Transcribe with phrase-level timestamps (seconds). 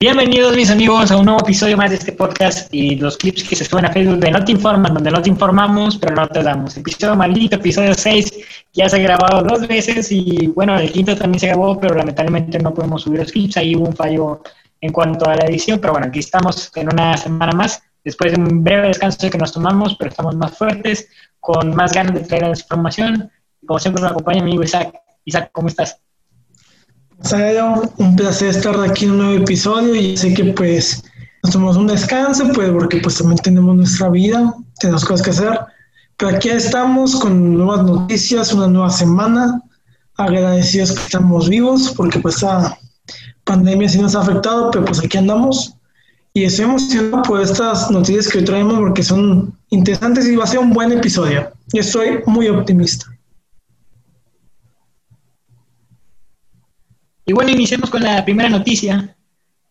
[0.00, 3.56] Bienvenidos mis amigos a un nuevo episodio más de este podcast y los clips que
[3.56, 6.40] se suben a Facebook de No Te Informan, donde no te informamos, pero no te
[6.40, 6.76] damos.
[6.76, 8.32] Episodio maldito, episodio 6,
[8.74, 12.60] ya se ha grabado dos veces y bueno, el quinto también se grabó, pero lamentablemente
[12.60, 14.40] no podemos subir los clips, ahí hubo un fallo
[14.80, 18.40] en cuanto a la edición, pero bueno, aquí estamos en una semana más, después de
[18.40, 21.08] un breve descanso que nos tomamos, pero estamos más fuertes,
[21.40, 23.32] con más ganas de traer la información.
[23.66, 24.94] Como siempre me acompaña mi amigo Isaac.
[25.24, 26.00] Isaac, ¿cómo estás?
[27.98, 31.02] Un placer estar aquí en un nuevo episodio y sé que pues
[31.42, 35.58] nos tomamos un descanso, pues porque pues también tenemos nuestra vida, tenemos cosas que hacer,
[36.16, 39.60] pero aquí estamos con nuevas noticias, una nueva semana,
[40.16, 42.76] agradecidos que estamos vivos porque pues esta
[43.44, 45.74] pandemia sí nos ha afectado, pero pues aquí andamos
[46.34, 50.46] y estoy emocionado por estas noticias que hoy traemos porque son interesantes y va a
[50.46, 51.50] ser un buen episodio.
[51.72, 53.06] y estoy muy optimista.
[57.28, 59.14] Y bueno, iniciemos con la primera noticia.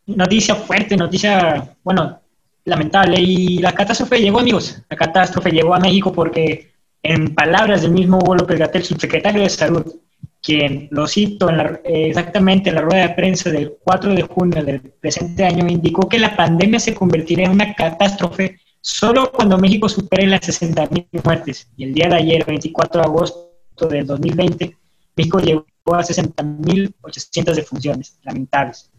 [0.06, 2.22] Noticia fuerte, noticia, bueno,
[2.66, 3.20] lamentable.
[3.20, 4.80] Y la catástrofe llegó, amigos.
[4.88, 6.70] La catástrofe llegó a México porque,
[7.02, 9.92] en palabras del mismo Hugo López Gatel, subsecretario de Salud,
[10.40, 11.50] quien, lo cito
[11.84, 16.20] exactamente en la rueda de prensa del 4 de junio del presente año, indicó que
[16.20, 21.68] la pandemia se convertiría en una catástrofe solo cuando México supere las 60.000 muertes.
[21.76, 24.78] Y el día de ayer, 24 de agosto del 2020,
[25.16, 28.92] México llegó a 60.800 defunciones, lamentables.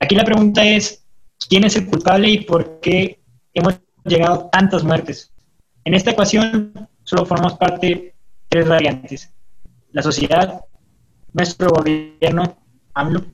[0.00, 1.04] Aquí la pregunta es,
[1.48, 3.20] ¿quién es el culpable y por qué
[3.54, 5.32] hemos llegado a tantas muertes?
[5.84, 8.14] En esta ecuación solo formamos parte de
[8.48, 9.32] tres variantes.
[9.92, 10.60] La sociedad,
[11.32, 12.56] nuestro gobierno,
[12.94, 13.24] AMLO,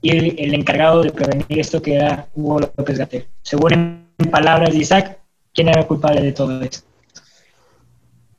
[0.00, 0.10] y
[0.44, 3.26] el, encargado de prevenir esto que era Hugo López Gatel.
[3.42, 5.18] Según en palabras de Isaac,
[5.52, 6.86] ¿quién era el culpable de todo esto?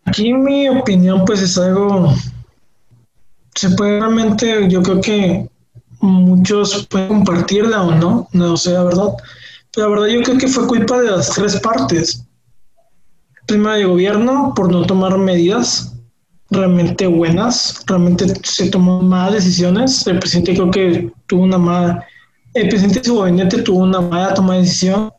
[0.06, 2.14] Aquí mi opinión pues es algo
[3.60, 5.50] se puede realmente, yo creo que
[6.00, 9.10] muchos pueden compartirla o no, no sé la verdad,
[9.74, 12.24] pero la verdad yo creo que fue culpa de las tres partes.
[13.48, 15.94] Primero de gobierno por no tomar medidas
[16.50, 22.06] realmente buenas, realmente se tomó malas decisiones, el presidente creo que tuvo una mala,
[22.54, 25.12] el presidente de su gabinete tuvo una mala toma de decisión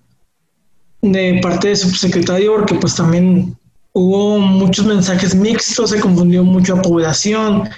[1.02, 3.54] de parte de su secretario porque pues también
[3.92, 7.68] hubo muchos mensajes mixtos, se confundió mucho a población,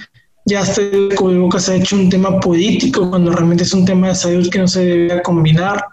[0.45, 4.15] ya este boca se ha hecho un tema político cuando realmente es un tema de
[4.15, 5.85] salud que no se debe combinar.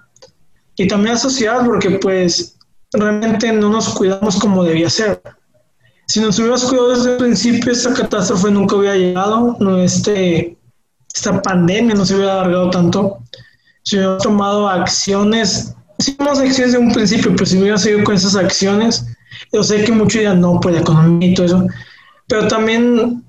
[0.76, 2.58] Y también la sociedad, porque pues
[2.94, 5.22] realmente no nos cuidamos como debía ser.
[6.08, 10.58] Si nos hubiéramos cuidado desde el principio, esta catástrofe nunca hubiera llegado, no este,
[11.14, 13.20] esta pandemia no se hubiera alargado tanto.
[13.84, 18.16] Si hubiéramos tomado acciones, si hubiéramos acciones de un principio, pero si hubiéramos seguido con
[18.16, 19.06] esas acciones,
[19.54, 21.68] yo sé que muchos dirán, no, pues la economía y todo eso,
[22.28, 23.24] pero también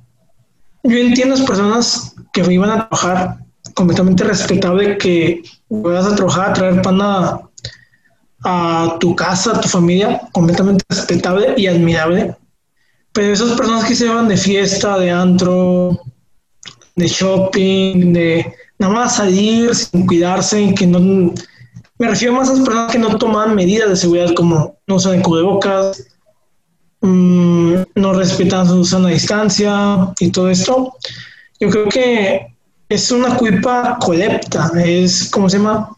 [0.82, 3.38] yo entiendo a las personas que iban a trabajar
[3.74, 10.20] completamente respetable que vayas a trabajar a traer pan a, tu casa, a tu familia,
[10.32, 12.34] completamente respetable y admirable.
[13.12, 16.00] Pero esas personas que se van de fiesta, de antro,
[16.96, 21.34] de shopping, de nada más salir sin cuidarse, que no...
[21.98, 25.20] Me refiero más a esas personas que no toman medidas de seguridad como no usan
[25.20, 26.02] cubrebocas,
[27.02, 30.94] Mm, no respetan su sana distancia y todo esto.
[31.58, 32.54] Yo creo que
[32.88, 35.96] es una culpa colecta, es, ¿cómo se llama?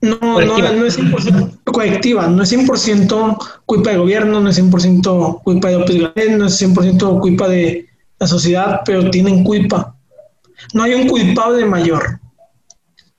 [0.00, 5.42] No, no, no, es 100% colectiva, no es 100% culpa del gobierno, no es 100%
[5.42, 7.86] culpa de López Gatel, no es 100% culpa de
[8.18, 9.94] la sociedad, pero tienen culpa.
[10.74, 12.20] No hay un culpable mayor.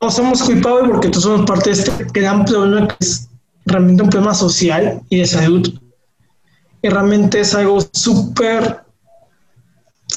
[0.02, 3.28] No somos culpables porque todos somos parte de este gran problema que es
[3.66, 5.80] realmente un problema social y de salud
[6.82, 8.82] y realmente es algo súper,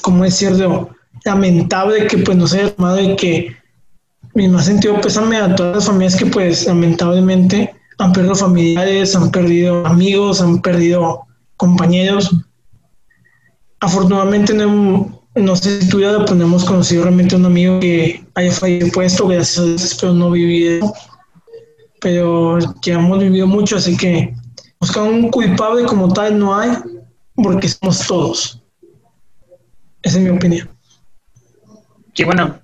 [0.01, 0.89] como decirlo,
[1.25, 3.55] lamentable que pues nos haya tomado y que
[4.33, 9.29] mi más sentido pésame a todas las familias que pues lamentablemente han perdido familiares, han
[9.31, 11.21] perdido amigos, han perdido
[11.57, 12.31] compañeros.
[13.79, 18.51] Afortunadamente no, no sé si tú ya lo ponemos conocido realmente un amigo que haya
[18.51, 20.79] fallecido puesto, gracias a Dios, pero no viví
[21.99, 24.33] Pero ya hemos vivido mucho, así que
[24.81, 26.71] Buscar un culpable como tal no hay,
[27.35, 28.61] porque somos todos.
[30.01, 30.67] Esa es mi opinión.
[32.13, 32.59] Sí, bueno,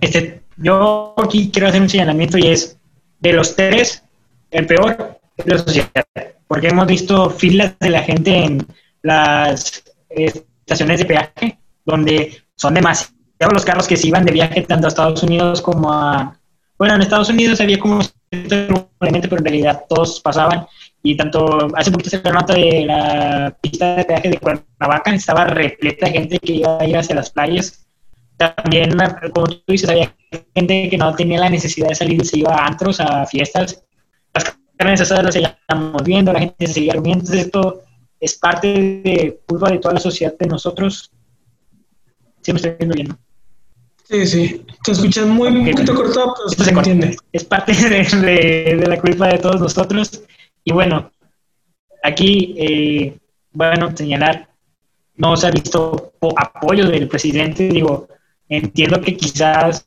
[0.00, 2.76] este, yo aquí quiero hacer un señalamiento y es,
[3.20, 4.02] de los tres,
[4.50, 6.06] el peor es la sociedad,
[6.48, 8.66] porque hemos visto filas de la gente en
[9.02, 13.14] las estaciones de peaje, donde son demasiados
[13.52, 16.36] los carros que se iban de viaje tanto a Estados Unidos como a...
[16.76, 18.00] Bueno, en Estados Unidos había como
[18.32, 20.66] pero en realidad todos pasaban
[21.02, 26.06] y tanto hace poquito se nota de la pista de peaje de Cuernavaca, estaba repleta
[26.06, 27.82] de gente que iba a ir hacia las playas
[28.36, 28.96] también,
[29.32, 30.14] como tú dices, había
[30.54, 33.82] gente que no tenía la necesidad de salir se iba a antros, a fiestas.
[34.34, 37.24] Las carnes asadas las seguíamos viendo, la gente se seguía durmiendo.
[37.24, 37.82] Entonces, esto
[38.20, 41.12] es parte de culpa de toda la sociedad de nosotros.
[42.40, 43.18] Siempre estoy viendo bien.
[44.04, 44.66] Sí, sí.
[44.84, 47.16] Te escuchas muy un poquito cortado, pero se, entiende.
[47.32, 50.22] Es parte de, de, la culpa de todos nosotros.
[50.64, 51.10] Y bueno,
[52.02, 53.18] aquí, eh,
[53.52, 54.48] bueno, señalar,
[55.16, 57.68] no se ha visto apoyo del presidente.
[57.68, 58.08] Digo,
[58.48, 59.84] entiendo que quizás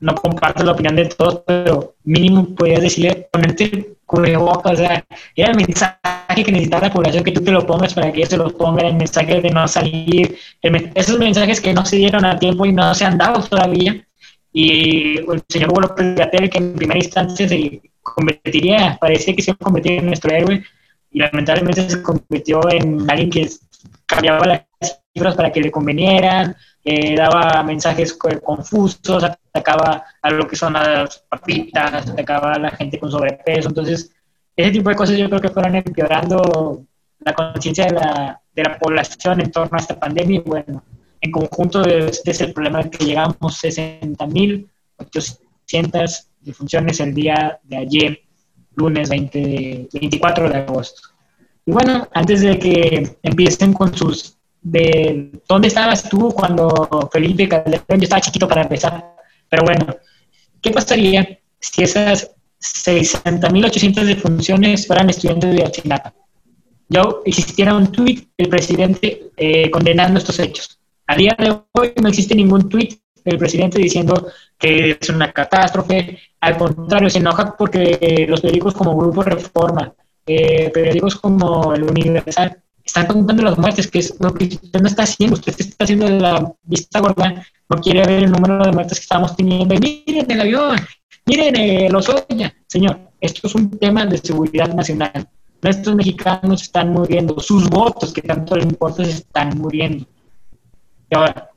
[0.00, 5.04] no comparto la opinión de todos, pero mínimo podrías decirle, ponerte cubrebocas, o sea,
[5.36, 8.30] era el mensaje que necesitaba la población, que tú te lo pongas para que ellos
[8.30, 10.36] se lo pongan, el mensaje de no salir,
[10.94, 14.04] esos mensajes que no se dieron a tiempo y no se han dado todavía,
[14.52, 16.16] y el señor Hugo López
[16.50, 20.62] que en primera instancia se convertiría, parecía que se iba a convertir en nuestro héroe,
[21.10, 23.48] y lamentablemente se convirtió en alguien que
[24.06, 24.64] cambiaba las
[25.12, 31.18] cifras para que le convenieran, eh, daba mensajes confusos, atacaba a lo que son las
[31.28, 33.68] papitas, atacaba a la gente con sobrepeso.
[33.68, 34.12] Entonces,
[34.56, 36.84] ese tipo de cosas yo creo que fueron empeorando
[37.18, 40.38] la conciencia de la, de la población en torno a esta pandemia.
[40.38, 40.84] Y bueno,
[41.20, 48.20] en conjunto, este es el problema al que llegamos 60.800 defunciones el día de ayer,
[48.74, 51.02] lunes 20 24 de agosto.
[51.66, 57.84] Y bueno, antes de que empiecen con sus de dónde estabas tú cuando Felipe Calderón,
[57.88, 59.16] yo estaba chiquito para empezar,
[59.48, 59.96] pero bueno,
[60.60, 66.14] ¿qué pasaría si esas 60.800 defunciones fueran estudiantes de Ayotzinapa?
[66.88, 70.78] Yo existiera un tuit del presidente eh, condenando estos hechos.
[71.06, 74.28] A día de hoy no existe ningún tuit del presidente diciendo
[74.58, 76.18] que es una catástrofe.
[76.40, 79.92] Al contrario, se enoja porque los periódicos como Grupo Reforma,
[80.26, 84.88] eh, periódicos como El Universal, están contando las muertes, que es lo que usted no
[84.88, 88.98] está haciendo, usted está haciendo la vista gorda, no quiere ver el número de muertes
[88.98, 89.74] que estamos teniendo.
[89.74, 90.76] Y miren el avión,
[91.26, 92.54] miren eh, los Oya.
[92.66, 95.28] Señor, esto es un tema de seguridad nacional.
[95.62, 100.06] Nuestros mexicanos están muriendo, sus votos, que tanto les importa, se están muriendo.
[101.10, 101.49] Y ahora,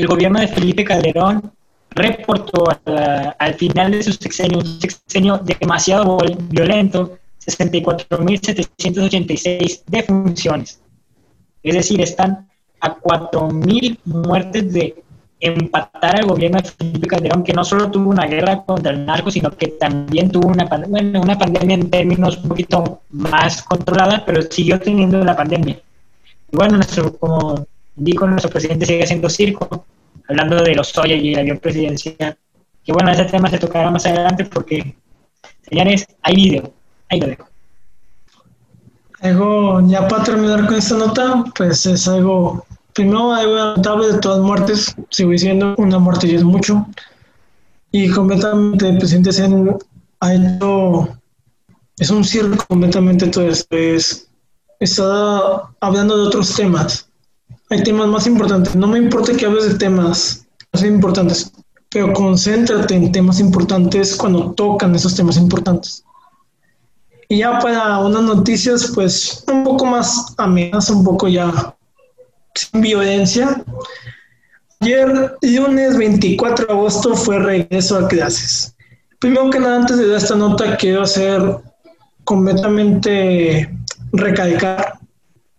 [0.00, 1.52] el gobierno de Felipe Calderón
[1.90, 2.64] reportó
[3.38, 6.18] al final de su sexenio, un sexenio demasiado
[6.48, 10.80] violento, 64.786 defunciones.
[11.62, 12.48] Es decir, están
[12.80, 15.04] a 4.000 muertes de
[15.40, 19.30] empatar al gobierno de Felipe Calderón, que no solo tuvo una guerra contra el narco,
[19.30, 24.42] sino que también tuvo una, bueno, una pandemia en términos un poquito más controlada, pero
[24.42, 25.78] siguió teniendo la pandemia.
[26.52, 27.66] Y bueno, nuestro, como
[27.96, 29.86] dijo, nuestro presidente sigue haciendo circo,
[30.28, 32.36] hablando de los Soya y el avión presidencial.
[32.84, 34.96] Que bueno, ese tema se tocará más adelante porque,
[35.62, 36.72] señores, hay video
[37.10, 37.46] ahí lo dejo.
[39.20, 42.64] Algo, ya para terminar con esta nota, pues es algo,
[42.94, 46.86] primero algo lamentable de todas muertes, sigo diciendo, una muerte ya es mucho.
[47.92, 49.30] Y completamente el presidente
[50.20, 51.08] ha hecho,
[51.98, 54.28] es un circo completamente todo esto, es,
[54.78, 57.09] está hablando de otros temas.
[57.70, 61.52] Hay temas más importantes, no me importa que hables de temas más importantes,
[61.88, 66.04] pero concéntrate en temas importantes cuando tocan esos temas importantes.
[67.28, 71.76] Y ya para unas noticias, pues un poco más amenas, un poco ya
[72.56, 73.64] sin violencia.
[74.80, 78.74] Ayer, lunes 24 de agosto, fue regreso a clases.
[79.20, 81.40] Primero que nada, antes de dar esta nota, quiero hacer
[82.24, 83.72] completamente
[84.12, 84.98] recalcar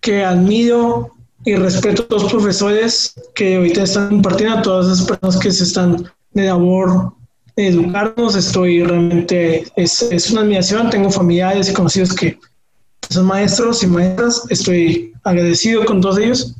[0.01, 1.10] que admiro
[1.45, 5.63] y respeto a los profesores que ahorita están impartiendo, a todas esas personas que se
[5.63, 7.13] están de labor
[7.55, 12.39] educarnos, estoy realmente, es, es, una admiración, tengo familiares y conocidos que
[13.09, 16.55] son maestros y maestras, estoy agradecido con todos ellos,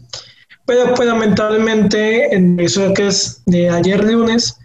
[0.65, 4.57] pero pues lamentablemente en eso que es de ayer lunes,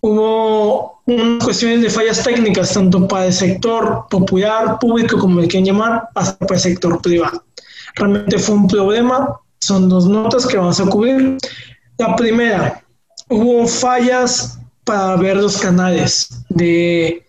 [0.00, 5.66] hubo unas cuestiones de fallas técnicas, tanto para el sector popular, público, como el quieren
[5.66, 7.42] llamar, hasta para el sector privado.
[7.96, 11.38] Realmente fue un problema, son dos notas que vamos a cubrir.
[11.98, 12.82] La primera,
[13.28, 17.26] hubo fallas para ver los canales de,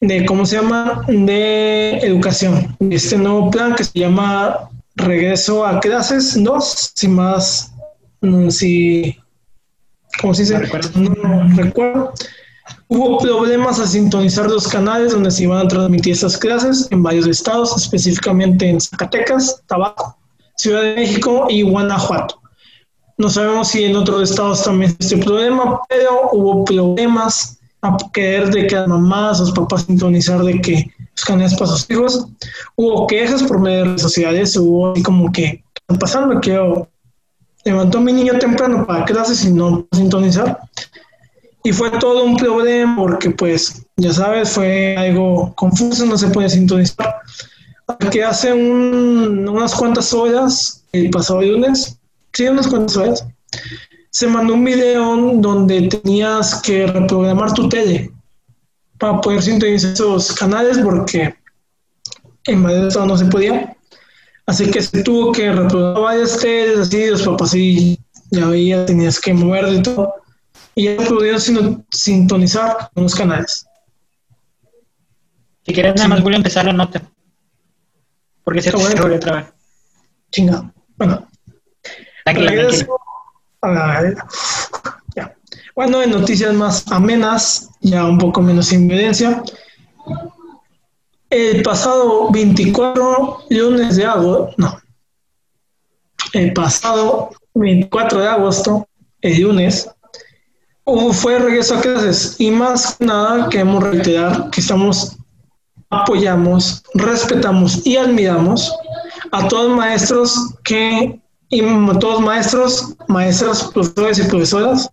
[0.00, 1.04] de ¿cómo se llama?
[1.06, 2.76] De educación.
[2.90, 7.72] Este nuevo plan que se llama Regreso a clases 2, si más,
[8.20, 9.16] mm, si,
[10.20, 10.58] ¿cómo se dice?
[10.96, 12.12] No recuerdo.
[12.88, 17.26] Hubo problemas a sintonizar los canales donde se iban a transmitir estas clases en varios
[17.26, 20.16] estados, específicamente en Zacatecas, Tabaco,
[20.56, 22.40] Ciudad de México y Guanajuato.
[23.18, 28.66] No sabemos si en otros estados también este problema, pero hubo problemas a querer de
[28.66, 30.90] que las mamás, los papás sintonizar de que
[31.26, 32.26] canales para sus hijos.
[32.76, 36.40] Hubo quejas por medio de redes sociales, hubo así como que, ¿qué está pasando?
[36.40, 36.88] Quiero
[37.64, 40.58] levantó mi niño temprano para clases y no sintonizar.
[41.64, 46.48] Y fue todo un problema porque, pues, ya sabes, fue algo confuso, no se puede
[46.48, 47.20] sintonizar.
[48.10, 51.98] Que hace unas cuantas horas, el pasado lunes,
[52.32, 53.26] sí, unas cuantas horas,
[54.10, 58.10] se mandó un video donde tenías que reprogramar tu tele
[58.98, 61.34] para poder sintonizar esos canales porque
[62.46, 63.76] en varios no se podía.
[64.46, 67.98] Así que se tuvo que reprogramar varias teles, así los papás sí,
[68.30, 70.14] ya veía, tenías que mover y todo.
[70.74, 73.66] Y ya pudieron sintonizar unos canales.
[75.64, 77.02] Si quieres, nada más a empezar la nota.
[78.44, 79.46] Porque se puede volver otra vez.
[80.30, 80.72] Chingado.
[80.96, 81.28] Bueno.
[85.14, 85.34] Ya.
[85.74, 89.42] Bueno, en noticias más amenas, ya un poco menos sin violencia.
[91.30, 94.78] El pasado 24 lunes de agosto, no,
[96.32, 98.88] el pasado 24 de agosto,
[99.20, 99.88] el lunes,
[101.12, 105.16] fue regreso a clases y más que nada queremos reiterar que estamos,
[105.92, 108.74] apoyamos, respetamos y admiramos
[109.30, 111.62] a todos maestros que, y
[112.00, 114.90] todos maestros, maestras, profesores y profesoras,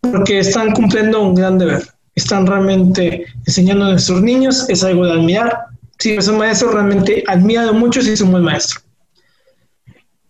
[0.00, 1.82] porque están cumpliendo un gran deber
[2.18, 5.66] están realmente enseñando a nuestros niños, es algo de admirar.
[5.98, 8.80] Si es un maestro, realmente admirado mucho si es un buen maestro.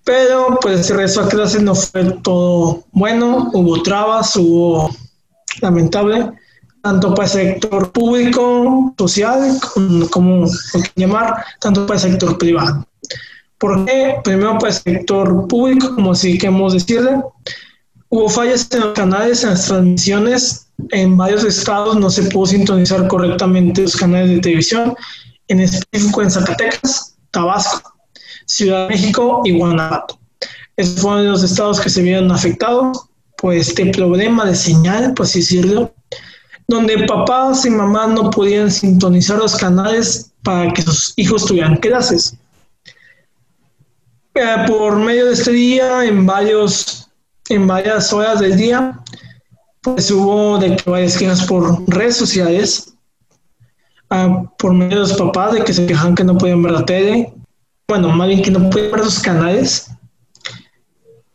[0.05, 4.91] Pero pues el regreso a clases no fue todo bueno, hubo trabas, hubo
[5.61, 6.33] lamentable,
[6.89, 9.61] tanto para el sector público, social,
[10.11, 10.47] como
[10.97, 12.87] llamar, tanto para el sector privado.
[13.59, 14.17] ¿Por qué?
[14.25, 17.21] Primero para el sector público, como si queremos decirle,
[18.09, 23.07] hubo fallas en los canales, en las transmisiones en varios estados no se pudo sintonizar
[23.07, 24.95] correctamente los canales de televisión,
[25.49, 27.93] en específico en Zacatecas, Tabasco,
[28.47, 30.19] Ciudad de México y Guanajuato.
[30.79, 35.41] Esos fueron los estados que se vieron afectados por este problema de señal, por así
[35.41, 35.93] decirlo,
[36.69, 42.37] donde papás y mamás no podían sintonizar los canales para que sus hijos tuvieran clases.
[44.35, 47.09] Eh, por medio de este día, en, varios,
[47.49, 49.01] en varias horas del día,
[49.81, 52.95] pues hubo de que varias quejas por redes sociales,
[54.11, 56.85] ah, por medio de los papás de que se quejan que no podían ver la
[56.85, 57.33] tele,
[57.89, 59.91] bueno, más bien que no podían ver los canales.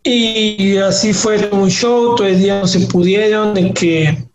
[0.04, 4.28] Y así fue un show, todo el día no se pudieron, de que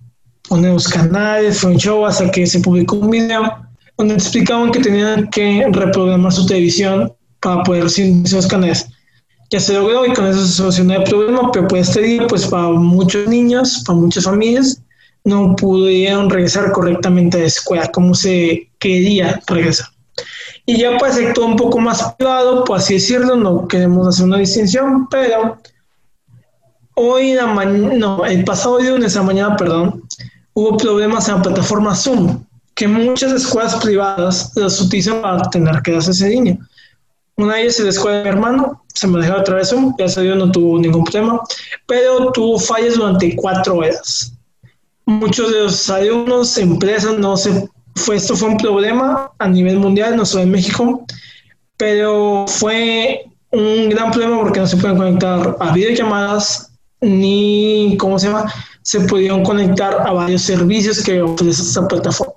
[0.48, 3.54] poner los canales, fue un show hasta que se publicó un video
[3.96, 8.88] donde explicaban que tenían que reprogramar su televisión para poder sintonizar los canales
[9.50, 12.46] ya se logró y con eso se solucionó el problema, pero pues este día, pues
[12.46, 14.82] para muchos niños, para muchas familias,
[15.24, 19.88] no pudieron regresar correctamente a la escuela como se quería regresar.
[20.66, 24.26] Y ya para el sector un poco más privado, pues así decirlo, no queremos hacer
[24.26, 25.58] una distinción, pero
[26.94, 30.02] hoy, la no, el pasado lunes a mañana, perdón,
[30.58, 35.94] hubo problemas en la plataforma Zoom, que muchas escuelas privadas las utilizan para tener que
[35.94, 36.58] hacer ese niño.
[37.36, 40.08] Una de ellas es la escuela de mi hermano, se manejaba otra vez Zoom, ya
[40.08, 41.40] se no tuvo ningún problema,
[41.86, 44.32] pero tuvo fallas durante cuatro horas.
[45.06, 50.16] Muchos de los alumnos, empresas, no se fue, esto fue un problema a nivel mundial,
[50.16, 51.06] no solo en México,
[51.76, 58.26] pero fue un gran problema porque no se pueden conectar a videollamadas ni, ¿cómo se
[58.26, 58.52] llama?
[58.88, 62.32] Se pudieron conectar a varios servicios que ofrece esta plataforma.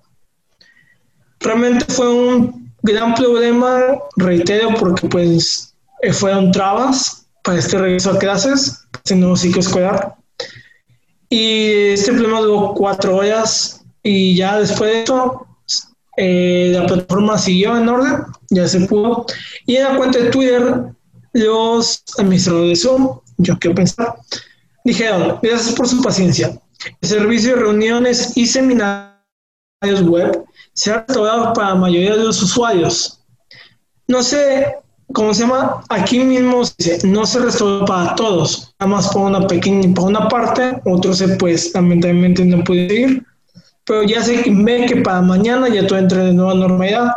[1.40, 3.80] Realmente fue un gran problema,
[4.18, 10.16] reitero, porque pues eh, fueron trabas para este regreso a clases, este nuevo ciclo escolar.
[11.30, 15.48] Y este problema duró cuatro horas y ya después de eso
[16.18, 19.26] eh, la plataforma siguió en orden, ya se pudo.
[19.66, 20.84] Y en la cuenta de Twitter,
[21.32, 24.16] los administradores Zoom, yo quiero pensar,
[24.84, 26.60] dijeron, gracias por su paciencia.
[27.02, 29.12] El servicio de reuniones y seminarios
[30.04, 33.20] web se ha restaurado para la mayoría de los usuarios.
[34.08, 34.82] No sé
[35.14, 35.84] ¿cómo se llama?
[35.90, 36.62] Aquí mismo
[37.04, 41.74] no se restauró para todos, nada más para una pequeña, para una parte, otros pues
[41.74, 43.26] lamentablemente no puede ir,
[43.86, 47.12] pero ya se ve que para mañana ya todo entra de nueva normalidad.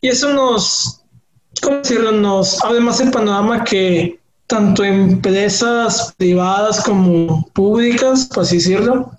[0.00, 1.02] Y eso nos,
[1.62, 2.12] ¿cómo decirlo?
[2.12, 9.12] Nos abre más el panorama que tanto empresas privadas como públicas, por así decirlo,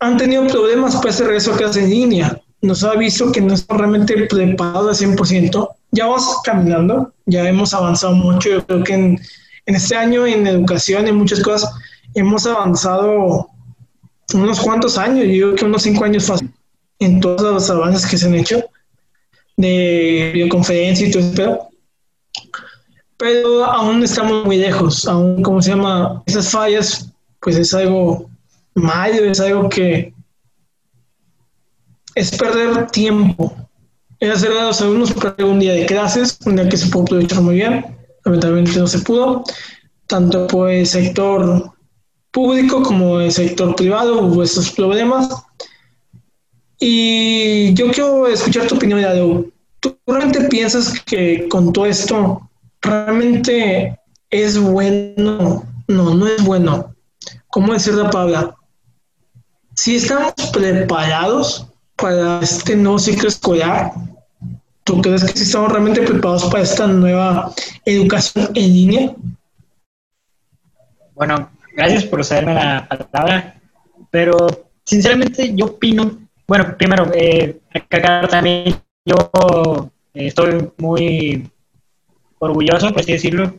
[0.00, 2.40] han tenido problemas para ese regreso a clase en línea.
[2.60, 7.72] Nos ha visto que no están realmente preparados al 100% ya vamos caminando, ya hemos
[7.72, 8.48] avanzado mucho.
[8.48, 9.20] Yo creo que en,
[9.66, 11.70] este año en educación, en muchas cosas,
[12.14, 13.48] hemos avanzado
[14.34, 16.50] unos cuantos años, yo creo que unos cinco años fácil,
[16.98, 18.64] en todos los avances que se han hecho
[19.56, 21.68] de videoconferencia y todo eso.
[23.66, 26.22] Aún estamos muy lejos, aún, ¿cómo se llama?
[26.26, 27.10] Esas fallas,
[27.40, 28.28] pues es algo
[28.74, 30.12] malo, es algo que
[32.14, 33.54] es perder tiempo.
[34.18, 37.02] Es hacer a los alumnos perder un día de clases, un día que se pudo
[37.02, 37.84] aprovechar muy bien,
[38.24, 39.42] lamentablemente no se pudo,
[40.06, 41.72] tanto por el sector
[42.30, 45.28] público como el sector privado hubo estos problemas.
[46.78, 49.52] Y yo quiero escuchar tu opinión, Yadeu.
[49.80, 52.48] ¿Tú realmente piensas que con todo esto
[52.82, 53.98] realmente
[54.30, 55.64] es bueno?
[55.88, 56.94] No, no es bueno.
[57.48, 58.54] ¿Cómo decir la palabra?
[59.74, 63.92] Si estamos preparados para este nuevo ciclo escolar,
[64.84, 67.52] ¿tú crees que si estamos realmente preparados para esta nueva
[67.84, 69.14] educación en línea?
[71.14, 73.60] Bueno, gracias por cederme la palabra,
[74.10, 78.74] pero sinceramente yo opino, bueno, primero, eh, acá también
[79.04, 79.30] yo
[80.14, 81.50] eh, estoy muy
[82.42, 83.54] orgulloso, por así decirlo,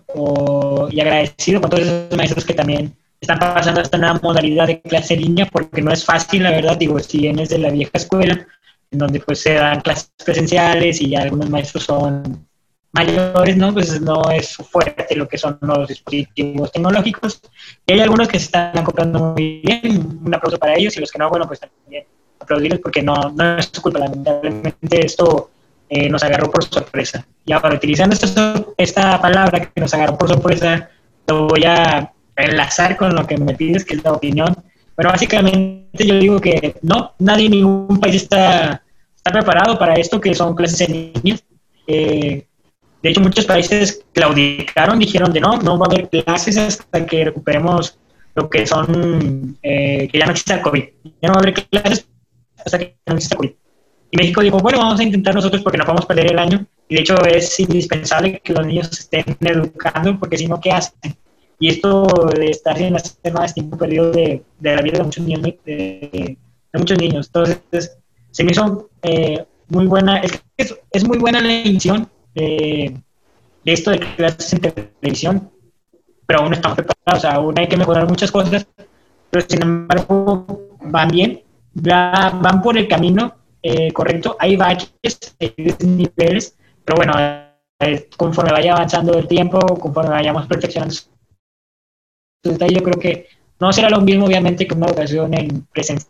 [0.91, 5.13] y agradecido con todos esos maestros que también están pasando esta nueva modalidad de clase
[5.13, 8.45] en línea, porque no es fácil, la verdad, digo, si vienes de la vieja escuela,
[8.91, 12.45] en donde pues se dan clases presenciales y algunos maestros son
[12.91, 13.73] mayores, ¿no?
[13.73, 17.41] Pues no es fuerte lo que son los dispositivos tecnológicos.
[17.87, 21.09] Y hay algunos que se están acoplando muy bien, un aplauso para ellos, y los
[21.09, 22.03] que no, bueno, pues también
[22.37, 25.49] aplaudirles porque no, no es su culpa, lamentablemente esto
[25.89, 27.25] eh, nos agarró por sorpresa.
[27.45, 30.89] Y ahora, utilizando esta, esta palabra que nos agarró por sorpresa,
[31.27, 34.55] lo voy a enlazar con lo que me pides, que es la opinión.
[34.95, 38.83] Bueno, básicamente yo digo que no, nadie en ningún país está,
[39.15, 41.37] está preparado para esto, que son clases en línea.
[41.87, 42.45] Eh,
[43.01, 47.25] de hecho, muchos países claudicaron, dijeron de no, no va a haber clases hasta que
[47.25, 47.97] recuperemos
[48.35, 50.83] lo que son, eh, que ya no exista COVID.
[51.21, 52.07] Ya no va a haber clases
[52.57, 53.51] hasta que no exista COVID.
[54.13, 56.63] Y México dijo, bueno, vamos a intentar nosotros porque no podemos perder el año.
[56.87, 61.15] Y de hecho es indispensable que los niños estén educando porque si no, ¿qué hacen?
[61.57, 65.25] Y esto de estar en las más tiempo perdido de, de, la vida de muchos
[65.25, 66.37] niños, de,
[66.73, 67.25] muchos niños.
[67.25, 67.97] Entonces,
[68.29, 72.95] se me hizo eh, muy buena, es, es, muy buena la intención de,
[73.65, 75.49] esto de clases en televisión,
[76.27, 78.67] pero aún no estamos preparados, aún hay que mejorar muchas cosas,
[79.31, 81.41] pero sin embargo van bien,
[81.73, 84.93] van por el camino eh, correcto, hay baches,
[85.39, 87.13] hay niveles, pero bueno,
[87.79, 90.95] eh, conforme vaya avanzando el tiempo, conforme vayamos perfeccionando
[92.43, 93.27] yo creo que
[93.59, 96.09] no será lo mismo, obviamente, que una educación en presencial.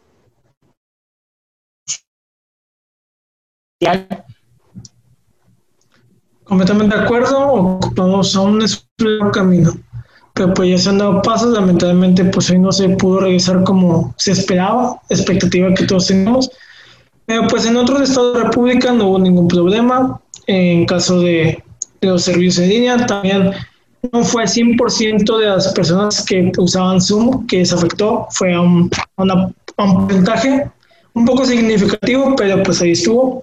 [6.44, 9.72] Completamente de acuerdo, vamos aún es un camino.
[10.34, 14.16] Pero pues ya se han dado pasos, lamentablemente pues hoy no se pudo regresar como
[14.18, 16.50] se esperaba, expectativa que todos teníamos.
[17.26, 20.20] Pero pues en otros estados de República no hubo ningún problema.
[20.48, 21.64] En caso de,
[22.02, 23.52] los servicios en línea, también
[24.12, 28.60] no fue el 100% de las personas que usaban Zoom que se afectó, fue a
[28.60, 28.90] un,
[29.76, 30.70] porcentaje
[31.14, 33.42] un poco significativo, pero pues ahí estuvo.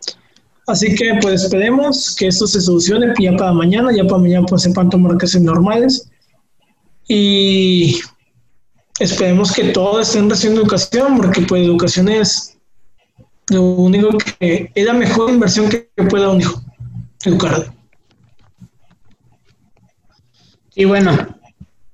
[0.66, 4.62] Así que pues esperemos que esto se solucione ya para mañana, ya para mañana pues
[4.62, 6.10] sepan tomar clases normales.
[7.08, 7.98] Y
[8.98, 12.59] esperemos que todos estén recibiendo educación, porque pues educación es
[13.50, 16.62] lo único que es la mejor inversión que, que pueda un hijo,
[17.24, 17.74] educarlo.
[20.74, 21.36] Y bueno,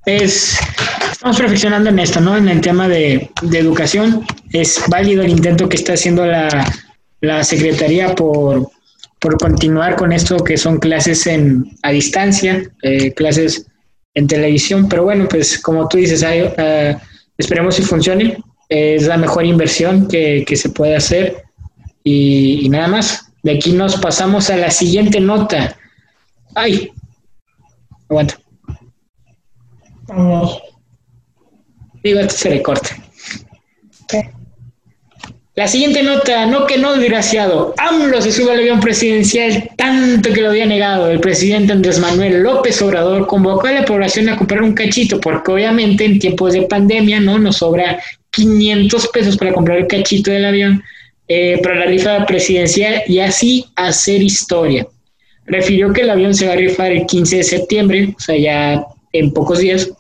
[0.05, 0.57] es,
[1.11, 2.37] estamos perfeccionando en esto, ¿no?
[2.37, 4.25] En el tema de, educación.
[4.53, 6.65] Es válido el intento que está haciendo la,
[7.43, 8.71] Secretaría por,
[9.41, 13.67] continuar con esto que son clases en, a distancia, eh, clases
[14.15, 16.97] en televisión, pero bueno, pues como tú dices, uh,
[17.37, 18.39] esperemos si funcione.
[18.69, 21.46] Es la mejor inversión que, se puede hacer
[22.07, 23.33] y, y nada más.
[23.43, 25.77] De aquí nos pasamos a la siguiente nota.
[26.55, 26.91] Ay,
[28.09, 28.39] aguanta.
[30.07, 30.63] Vamos.
[32.03, 32.97] Digo, esto se le corta.
[35.57, 37.75] La siguiente nota, no que no, desgraciado.
[37.79, 41.11] AMLO se sube al avión presidencial tanto que lo había negado.
[41.11, 45.51] El presidente Andrés Manuel López Obrador convocó a la población a comprar un cachito, porque
[45.51, 47.99] obviamente en tiempos de pandemia no nos sobra
[48.31, 50.83] 500 pesos para comprar el cachito del avión
[51.29, 54.87] eh, para la rifa presidencial y así hacer historia.
[55.47, 58.85] Refirió que el avión se va a rifar el 15 de septiembre, o sea, ya
[59.13, 59.91] en pocos días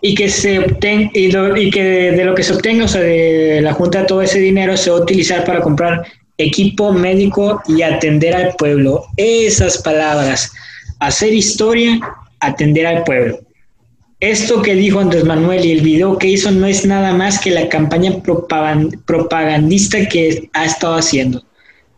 [0.00, 3.72] y que se obtenga y, que de, lo que se obtenga, o sea, de la
[3.72, 6.06] junta todo ese dinero se va a utilizar para comprar
[6.38, 9.04] equipo médico y atender al pueblo.
[9.16, 10.52] Esas palabras,
[11.00, 12.00] hacer historia,
[12.40, 13.38] atender al pueblo.
[14.20, 17.50] Esto que dijo Andrés Manuel y el video que hizo no es nada más que
[17.50, 21.44] la campaña propagandista que ha estado haciendo.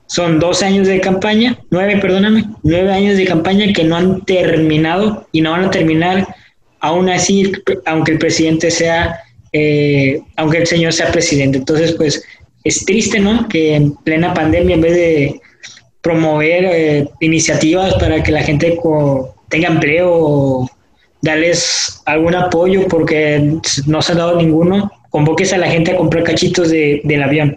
[0.07, 5.29] son dos años de campaña, nueve, perdóname, nueve años de campaña que no han terminado
[5.33, 6.27] y no van a terminar,
[6.81, 7.53] aún así,
[7.85, 9.21] aunque el presidente sea,
[9.53, 11.59] eh, aunque el señor sea presidente.
[11.59, 12.25] Entonces, pues
[12.65, 13.47] es triste, ¿no?
[13.49, 15.41] Que en plena pandemia, en vez de
[16.01, 18.79] promover eh, iniciativas para que la gente
[19.51, 20.69] tenga empleo
[21.23, 26.25] darles algún apoyo porque no se ha dado ninguno, convoques a la gente a comprar
[26.25, 27.57] cachitos de, del avión.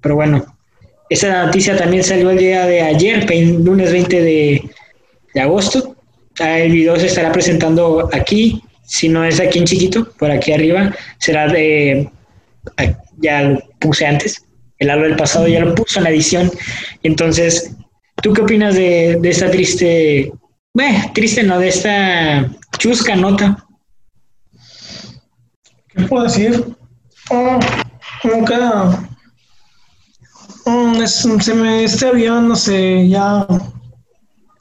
[0.00, 0.44] Pero bueno,
[1.12, 3.26] esa noticia también salió el día de ayer,
[3.60, 4.70] lunes 20 de,
[5.40, 5.94] agosto.
[6.38, 10.94] El video se estará presentando aquí, si no es aquí en chiquito, por aquí arriba,
[11.18, 12.08] será de,
[13.18, 14.42] ya lo puse antes,
[14.78, 16.50] el árbol del pasado ya lo puso en la edición.
[17.02, 17.76] Entonces,
[18.22, 20.32] ¿tú qué opinas de, esta triste,
[20.72, 22.50] bueno, triste no, de esta
[22.82, 23.64] chusca nota?
[25.88, 26.76] ¿Qué puedo decir?
[27.30, 27.60] Oh,
[28.24, 29.08] nunca.
[30.66, 33.46] Mm, se me, este avión, no sé, ya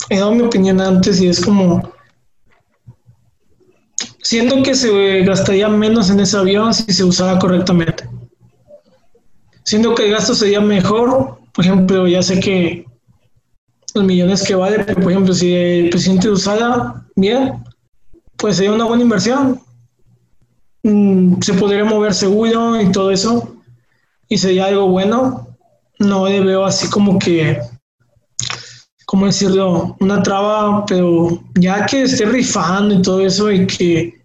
[0.10, 1.92] he dado mi opinión antes y es como.
[4.22, 8.08] Siento que se gastaría menos en ese avión si se usara correctamente.
[9.64, 11.40] Siento que el gasto sería mejor.
[11.54, 12.86] Por ejemplo, ya sé que
[13.96, 17.64] los millones que vale, pero por ejemplo, si el presidente usara bien,
[18.42, 19.62] pues sería una buena inversión.
[20.82, 23.56] Mm, se podría mover seguro y todo eso,
[24.28, 25.48] y sería algo bueno.
[26.00, 27.60] No le veo así como que,
[29.06, 29.96] ¿cómo decirlo?
[30.00, 34.22] Una traba, pero ya que esté rifando y todo eso y que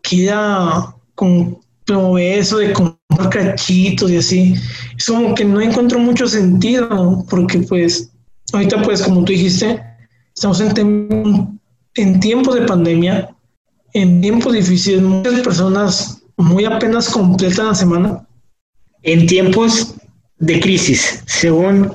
[0.00, 4.54] quiera con promover eso de comprar cachitos y así,
[4.96, 8.12] es como que no encuentro mucho sentido, porque pues
[8.52, 9.82] ahorita pues como tú dijiste,
[10.32, 11.60] estamos en,
[11.96, 13.34] en tiempos de pandemia
[13.92, 18.26] en tiempos difíciles, muchas personas muy apenas completan la semana.
[19.02, 19.94] En tiempos
[20.38, 21.92] de crisis, según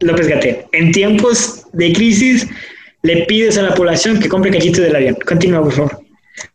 [0.00, 2.46] López Gatel, en tiempos de crisis
[3.02, 5.16] le pides a la población que compre cachitos del avión.
[5.26, 6.00] Continúa, por favor.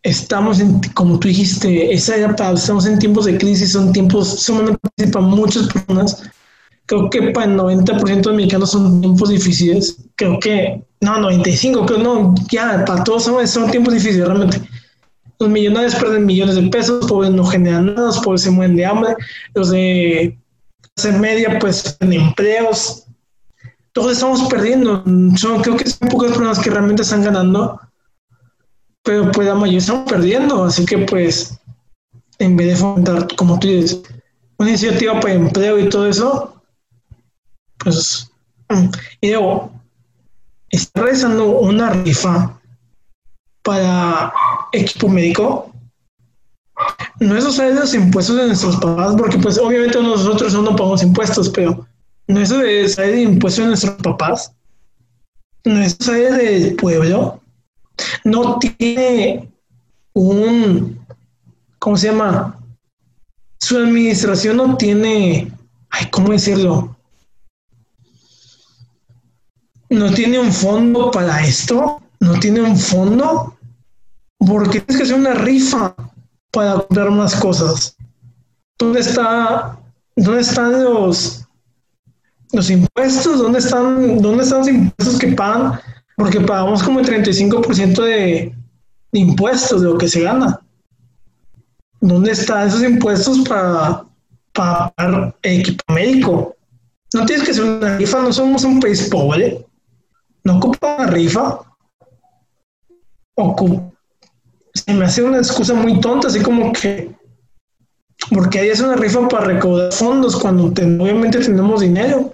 [0.04, 4.80] Estamos en, como tú dijiste, esa estamos en tiempos de crisis, son tiempos sumamente
[5.12, 6.24] para muchas personas.
[6.88, 9.98] Creo que para el 90% de mexicanos son tiempos difíciles.
[10.16, 14.62] Creo que no, 95, creo no, ya, para todos son, tiempos difíciles, realmente.
[15.38, 18.86] Los millonarios pierden millones de pesos, pobres no generan nada, los pobres se mueren de
[18.86, 19.16] hambre,
[19.54, 20.40] los de
[20.96, 23.06] clase media pues en empleos,
[23.92, 25.04] todos estamos perdiendo.
[25.36, 27.80] Son, creo que son pocas personas que realmente están ganando,
[29.04, 31.60] pero pues la mayoría estamos perdiendo, así que pues
[32.40, 34.02] en vez de fomentar, como tú dices,
[34.58, 36.57] una iniciativa para empleo y todo eso,
[37.78, 38.32] pues,
[38.70, 38.88] mm,
[39.22, 39.72] y luego,
[40.70, 42.60] está realizando una rifa
[43.64, 44.34] para
[44.72, 45.72] equipo médico,
[47.20, 51.50] no es usar los impuestos de nuestros papás, porque pues obviamente nosotros no pagamos impuestos,
[51.50, 51.88] pero
[52.28, 54.52] no es de de impuestos de nuestros papás,
[55.66, 57.42] no es del pueblo,
[58.24, 59.50] no tiene
[60.14, 61.00] un,
[61.80, 62.60] ¿cómo se llama?
[63.60, 65.52] Su administración no tiene,
[65.90, 66.97] ay, ¿cómo decirlo?
[69.90, 73.58] No tiene un fondo para esto, no tiene un fondo,
[74.38, 75.96] porque tienes que hacer una rifa
[76.52, 77.96] para comprar más cosas.
[78.78, 79.80] ¿Dónde está,
[80.16, 81.46] dónde están los,
[82.52, 83.40] los impuestos?
[83.40, 85.80] ¿Dónde están, dónde están los impuestos que pagan?
[86.16, 88.56] Porque pagamos como el 35% de,
[89.12, 90.60] de impuestos de lo que se gana.
[92.02, 94.04] ¿Dónde están esos impuestos para,
[94.54, 96.56] para pagar equipo médico?
[97.14, 99.67] No tienes que hacer una rifa, no somos un país pobre
[100.48, 101.60] no ocupa una rifa.
[104.74, 107.12] Se me hace una excusa muy tonta, así como que.
[108.32, 112.34] Porque ahí es una rifa para recaudar fondos cuando obviamente tenemos dinero.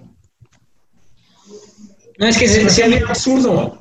[2.19, 3.77] No, es que se, había absurdo.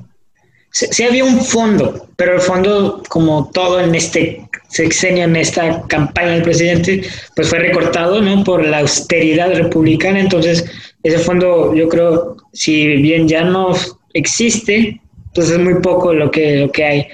[0.71, 6.31] Sí, había un fondo, pero el fondo, como todo en este sexenio, en esta campaña
[6.31, 7.03] del presidente,
[7.35, 8.43] pues fue recortado, ¿no?
[8.43, 10.19] Por la austeridad republicana.
[10.19, 10.65] Entonces,
[11.03, 13.75] ese fondo, yo creo, si bien ya no
[14.13, 17.07] existe, entonces es muy poco lo que, lo que hay.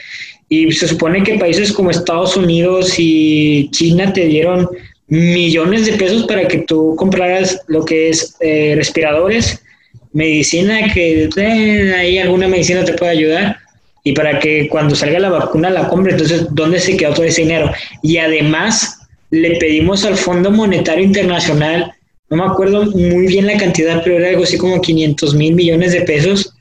[0.49, 4.67] Y se supone que países como Estados Unidos y China te dieron
[5.07, 9.63] millones de pesos para que tú compraras lo que es eh, respiradores,
[10.12, 13.57] medicina, que eh, ahí alguna medicina te puede ayudar,
[14.03, 16.13] y para que cuando salga la vacuna la compre.
[16.13, 17.71] Entonces, ¿dónde se quedó todo ese dinero?
[18.01, 18.99] Y además,
[19.31, 21.91] le pedimos al Fondo Monetario Internacional,
[22.29, 25.91] no me acuerdo muy bien la cantidad, pero era algo así como 500 mil millones
[25.91, 26.53] de pesos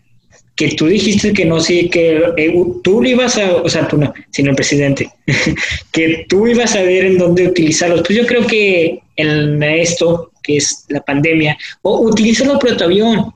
[0.59, 4.13] que tú dijiste que no, sí, que eh, tú ibas a, o sea, tú no,
[4.31, 5.09] sino el presidente,
[5.93, 8.03] que tú ibas a ver en dónde utilizarlos.
[8.05, 13.33] Pues yo creo que en esto, que es la pandemia, o utilízalo para tu avión.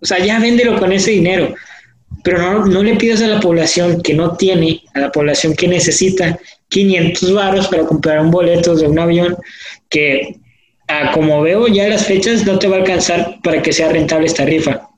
[0.00, 1.54] O sea, ya véndelo con ese dinero.
[2.24, 5.68] Pero no, no le pidas a la población que no tiene, a la población que
[5.68, 6.40] necesita
[6.70, 9.36] 500 baros para comprar un boleto de un avión
[9.88, 10.34] que,
[11.14, 14.44] como veo ya las fechas, no te va a alcanzar para que sea rentable esta
[14.44, 14.88] rifa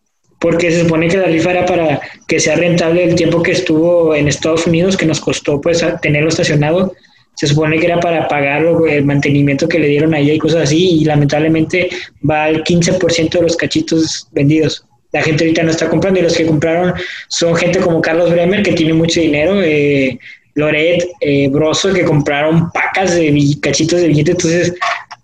[0.40, 4.14] porque se supone que la rifa era para que sea rentable el tiempo que estuvo
[4.14, 6.94] en Estados Unidos, que nos costó pues tenerlo estacionado,
[7.35, 11.00] se supone que era para pagar el mantenimiento que le dieron ahí y cosas así,
[11.00, 11.90] y lamentablemente
[12.29, 14.85] va al 15% de los cachitos vendidos.
[15.12, 16.94] La gente ahorita no está comprando y los que compraron
[17.29, 20.18] son gente como Carlos Bremer, que tiene mucho dinero, eh,
[20.55, 24.74] Loret, eh, Broso, que compraron pacas de cachitos de billetes, entonces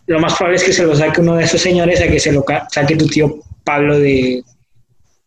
[0.07, 2.33] lo más probable es que se lo saque uno de esos señores a que se
[2.33, 4.43] lo saque tu tío Pablo de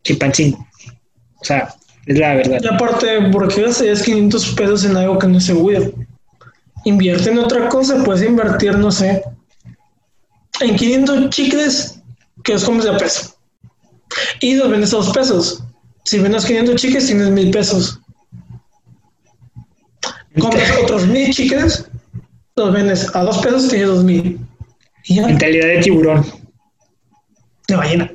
[0.09, 0.55] chimpancín.
[0.55, 1.73] O sea,
[2.05, 2.59] es la verdad.
[2.61, 5.93] Y aparte, ¿por qué gastarías 500 pesos en algo que no es seguro?
[6.85, 9.23] Invierte en otra cosa, puedes invertir, no sé,
[10.61, 12.01] en 500 chicles
[12.43, 13.35] que los comes de a peso.
[14.39, 15.63] Y los vendes a dos pesos.
[16.05, 17.99] Si vendes 500 chicles, tienes mil pesos.
[20.39, 21.85] Compras otros mil chicles,
[22.55, 24.39] los vendes a dos pesos, tienes dos mil.
[25.09, 26.25] Mentalidad de tiburón.
[27.67, 28.11] De ballena.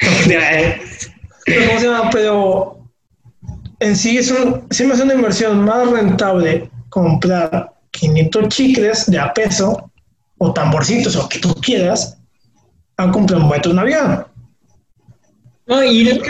[2.12, 2.78] Pero
[3.80, 9.18] en sí es un, si me hace una inversión más rentable comprar 500 chicles de
[9.18, 9.90] a peso
[10.38, 12.18] o tamborcitos o que tú quieras
[12.96, 14.26] a comprar un boleto de un avión.
[15.66, 16.20] No, y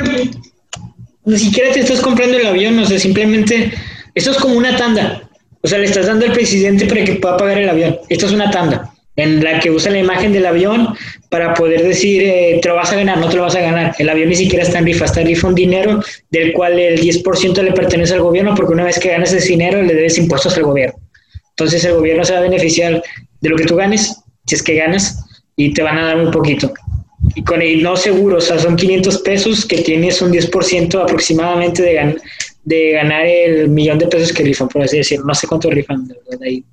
[1.24, 3.72] ni siquiera te estás comprando el avión, o sea, simplemente
[4.14, 5.22] esto es como una tanda.
[5.62, 7.98] O sea, le estás dando al presidente para que pueda pagar el avión.
[8.09, 10.94] Esto es una tanda en la que usa la imagen del avión
[11.28, 13.92] para poder decir, eh, te lo vas a ganar, no te lo vas a ganar.
[13.98, 16.00] El avión ni siquiera está en rifa, está en rifa un dinero
[16.31, 19.83] del cual el 10% le pertenece al gobierno, porque una vez que ganas ese dinero
[19.83, 21.00] le debes impuestos al gobierno.
[21.50, 23.02] Entonces el gobierno se va a beneficiar
[23.40, 25.18] de lo que tú ganes, si es que ganas,
[25.57, 26.72] y te van a dar un poquito.
[27.35, 31.83] Y con el no seguro, o sea, son 500 pesos que tienes un 10% aproximadamente
[31.83, 32.16] de,
[32.62, 35.26] de ganar el millón de pesos que rifan, por así decirlo.
[35.26, 36.14] No sé cuánto rifan, de.
[36.40, 36.64] Ahí,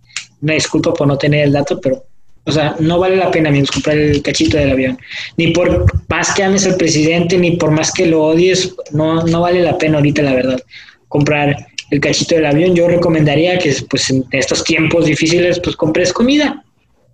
[0.43, 2.05] una disculpa por no tener el dato, pero
[2.45, 4.99] o sea, no vale la pena, amigos, comprar el cachito del avión.
[5.35, 9.41] Ni por más que ames al presidente, ni por más que lo odies, no, no
[9.41, 10.61] vale la pena ahorita, la verdad,
[11.07, 11.55] comprar
[11.89, 12.75] el cachito del avión.
[12.75, 16.63] Yo recomendaría que, pues, en estos tiempos difíciles, pues, compres comida.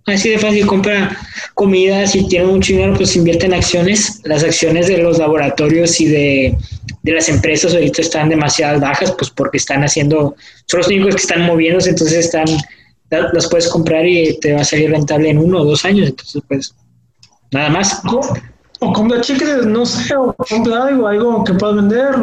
[0.04, 1.16] Así de fácil, compra
[1.54, 2.06] comida.
[2.06, 4.20] Si tiene mucho dinero, pues invierte en acciones.
[4.24, 6.56] Las acciones de los laboratorios y de,
[7.02, 10.34] de las empresas ahorita están demasiado bajas, pues porque están haciendo,
[10.66, 12.46] son los únicos que están moviéndose, entonces están
[13.32, 16.42] las puedes comprar y te va a salir rentable en uno o dos años, entonces
[16.48, 16.74] pues
[17.50, 18.02] nada más.
[18.80, 22.16] O, compra chicles, no sé, o compra algo, algo que puedas vender,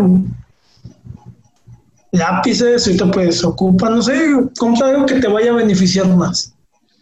[2.12, 4.19] lápices, ahorita pues ocupa, no sé,
[4.58, 6.54] compra algo que te vaya a beneficiar más.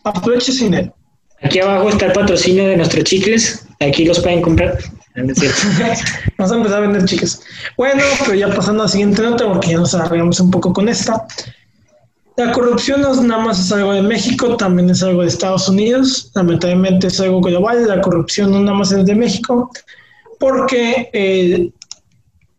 [0.03, 0.91] Aproveche sin él.
[1.41, 4.77] Aquí abajo está el patrocinio de nuestros chicles, aquí los pueden comprar.
[6.37, 7.41] Vamos a empezar a vender chicles.
[7.75, 10.87] Bueno, pero ya pasando a la siguiente nota, porque ya nos arreglamos un poco con
[10.87, 11.25] esta.
[12.37, 16.31] La corrupción no nada más es algo de México, también es algo de Estados Unidos.
[16.35, 17.87] Lamentablemente es algo global.
[17.87, 19.71] La corrupción no nada más es de México,
[20.39, 21.73] porque el,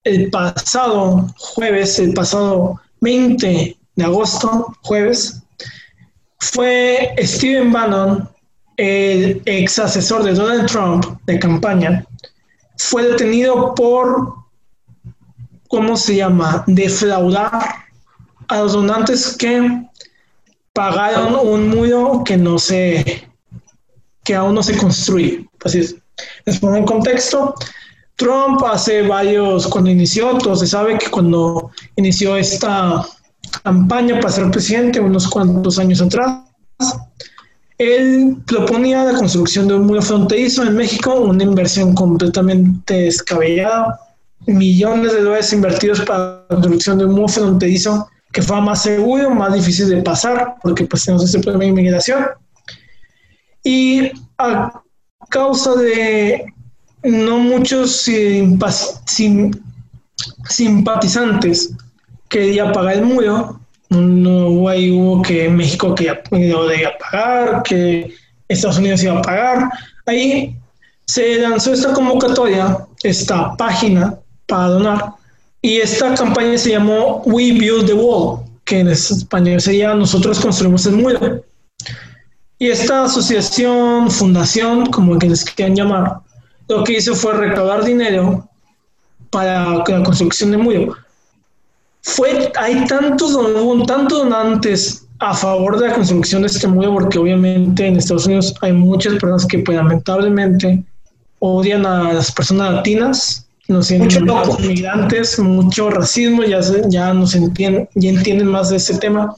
[0.03, 5.41] el pasado jueves, el pasado 20 de agosto, jueves,
[6.41, 8.29] fue Steven Bannon,
[8.79, 12.05] el ex asesor de Donald Trump de campaña,
[12.79, 14.35] fue detenido por,
[15.69, 17.88] ¿cómo se llama?, defraudar
[18.49, 19.87] a los donantes que
[20.73, 23.29] pagaron un muro que no se,
[24.25, 25.49] que aún no se construye.
[25.65, 25.97] Así es.
[26.47, 27.55] Les pongo en contexto.
[28.17, 33.07] Trump hace varios, cuando inició, todo se sabe que cuando inició esta
[33.63, 36.43] campaña para ser presidente, unos cuantos años atrás,
[37.79, 44.01] él proponía la construcción de un muro fronterizo en México, una inversión completamente descabellada,
[44.47, 49.31] millones de dólares invertidos para la construcción de un muro fronterizo que fue más seguro,
[49.31, 52.27] más difícil de pasar, porque pues tenemos este problema de inmigración.
[53.65, 54.83] Y a
[55.31, 56.53] causa de
[57.03, 58.09] no muchos
[60.49, 61.73] simpatizantes
[62.29, 63.61] quería pagar el muro,
[63.91, 68.15] no ahí hubo que México quería, debía pagar, que
[68.49, 69.71] Estados Unidos iba a pagar.
[70.07, 70.57] Ahí
[71.07, 75.15] se lanzó esta convocatoria, esta página para donar,
[75.69, 80.87] y esta campaña se llamó We Build the Wall, que en español sería Nosotros construimos
[80.87, 81.43] el muro.
[82.59, 86.21] Y esta asociación, fundación, como que les quieran llamar,
[86.69, 88.49] lo que hizo fue recaudar dinero
[89.29, 90.97] para la construcción del muro.
[92.01, 93.39] Fue, hay tantos,
[93.87, 98.55] tantos donantes a favor de la construcción de este muro porque obviamente en Estados Unidos
[98.63, 100.83] hay muchas personas que pues, lamentablemente
[101.41, 108.09] odian a las personas latinas, no mucho inmigrantes, mucho racismo, ya, ya, nos entienden, ya
[108.09, 109.37] entienden más de ese tema.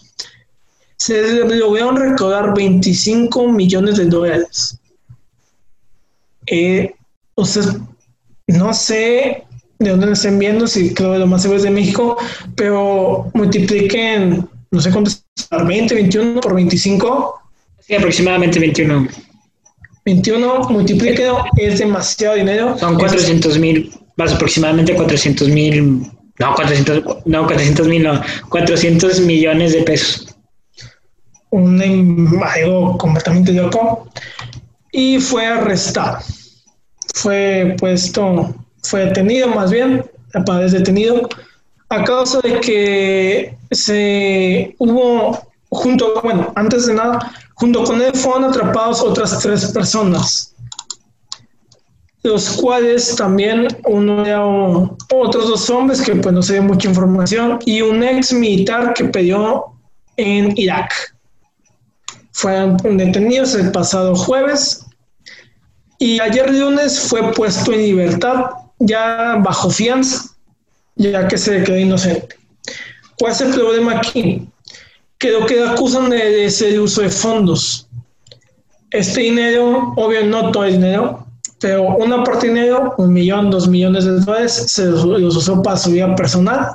[0.97, 4.79] Se lograron recaudar 25 millones de dólares.
[6.47, 6.95] Eh,
[8.47, 9.45] no sé
[9.79, 12.17] de dónde nos estén viendo, si creo que lo más seguro es de México,
[12.55, 17.41] pero multipliquen, no sé cuánto es, 20, 21 por 25.
[17.81, 19.09] Sí, aproximadamente 21.
[20.05, 22.79] 21 multipliquen, es demasiado dinero.
[22.79, 29.73] Son 400 mil, más aproximadamente 400 mil, no, 400, no, 400 mil, no, 400 millones
[29.73, 30.35] de pesos.
[31.51, 34.09] Un, algo completamente loco.
[34.93, 36.19] Y fue arrestado.
[37.15, 40.05] Fue puesto fue detenido más bien,
[40.63, 41.29] es detenido,
[41.89, 48.45] a causa de que se hubo, junto, bueno, antes de nada, junto con él fueron
[48.45, 50.55] atrapados otras tres personas,
[52.23, 57.59] los cuales también uno era otros dos hombres que pues no se ve mucha información
[57.65, 59.75] y un ex militar que peleó
[60.17, 60.93] en Irak.
[62.33, 64.85] Fueron detenidos el pasado jueves
[65.99, 68.47] y ayer lunes fue puesto en libertad
[68.79, 70.35] ya bajo fianza,
[70.97, 72.37] ya que se quedó inocente.
[73.19, 74.47] ¿Cuál es el problema aquí?
[75.19, 77.87] Que lo que acusan de ese uso de fondos.
[78.91, 81.27] Este dinero, obvio no todo el dinero,
[81.61, 85.77] pero una parte de dinero, un millón, dos millones de dólares, se los, usó para
[85.77, 86.69] su vida personal.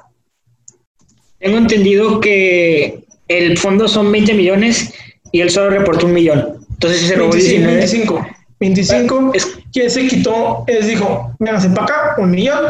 [1.40, 4.94] Tengo entendido que el fondo son 20 millones
[5.32, 6.60] y él solo reportó un millón.
[6.70, 8.28] Entonces se robó 25.
[8.60, 12.66] 25, es, que se quitó, él dijo, hace para acá, un millón,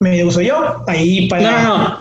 [0.00, 1.42] me uso yo, ahí para...
[1.42, 1.98] No, no, no,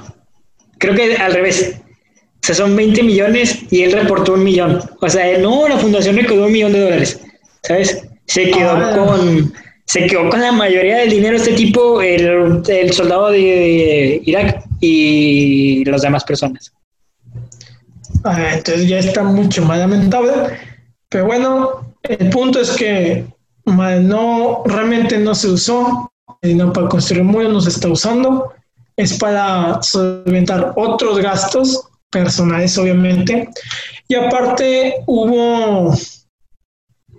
[0.77, 1.75] creo que al revés.
[1.77, 4.81] O sea, son 20 millones y él reportó un millón.
[4.99, 7.21] O sea, no, la fundación le quedó un millón de dólares,
[7.61, 8.03] ¿sabes?
[8.27, 8.95] Se quedó ah.
[8.95, 9.53] con...
[9.85, 15.83] Se quedó con la mayoría del dinero este tipo, el, el soldado de, Irak y
[15.83, 16.71] las demás personas.
[18.23, 20.31] Ah, entonces ya está mucho más lamentable.
[21.09, 23.25] Pero bueno, el punto es que
[23.65, 28.53] no, realmente no se usó, no para construir muros no se está usando,
[28.95, 33.49] es para solventar otros gastos personales, obviamente.
[34.07, 35.93] Y aparte hubo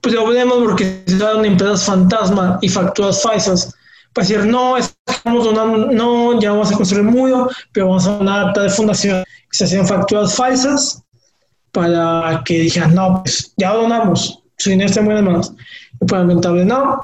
[0.04, 3.74] pues problemas porque se usaron empresas fantasma y facturas falsas
[4.12, 8.52] para decir, no, estamos donando, no, ya vamos a construir muro, pero vamos a donar
[8.52, 9.24] de fundación.
[9.50, 11.02] Se hacían facturas falsas
[11.72, 15.52] para que dijeran, no, pues ya donamos, su dinero está en buenas manos.
[15.94, 17.00] Y pues lamentable no.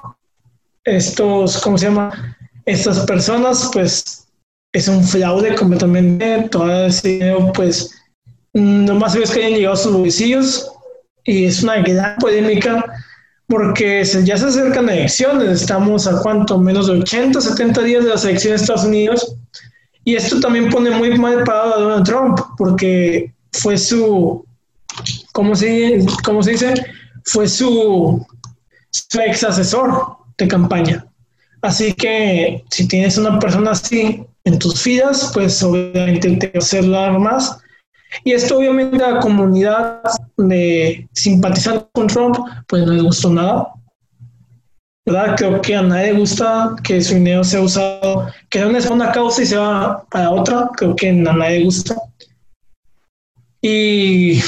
[0.85, 2.37] Estos, ¿cómo se llama?
[2.67, 4.29] Estas personas, pues
[4.73, 6.49] es un fraude completamente.
[6.51, 7.91] Todo ese dinero, pues
[8.53, 10.71] nomás ves que hayan llegado a sus bolsillos
[11.25, 12.85] y es una gran polémica
[13.47, 15.63] porque ya se acercan elecciones.
[15.63, 19.37] Estamos a cuánto, menos de 80, 70 días de las elecciones de Estados Unidos.
[20.05, 24.45] Y esto también pone muy mal parado a Donald Trump porque fue su,
[25.33, 26.75] ¿cómo se, cómo se dice?
[27.25, 28.27] fue su,
[29.15, 31.07] ex asesor de campaña.
[31.63, 36.59] Así que si tienes una persona así en tus filas, pues obviamente te va a
[36.59, 36.85] hacer
[37.19, 37.59] más.
[38.25, 40.03] Y esto obviamente a la comunidad
[40.37, 43.73] de simpatizantes con Trump, pues no le gustó nada.
[45.07, 45.35] ¿verdad?
[45.37, 49.13] Creo que a nadie le gusta que su dinero sea usado, que no es una
[49.13, 51.97] causa y se va para otra, creo que a nadie le gusta.
[53.63, 54.39] Y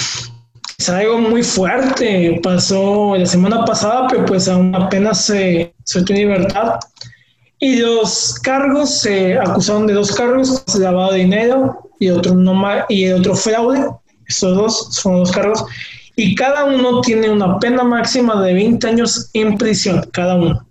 [0.79, 2.41] es algo muy fuerte.
[2.43, 6.79] Pasó la semana pasada, pero pues aún apenas se en libertad.
[7.59, 13.09] Y los cargos, se acusaron de dos cargos, lavado de dinero y otro, no y
[13.11, 13.87] otro fraude.
[14.27, 15.65] Estos dos son dos cargos.
[16.17, 20.67] Y cada uno tiene una pena máxima de 20 años en prisión, cada uno.